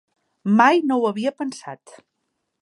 [0.61, 1.95] Mai no ho havia pensat.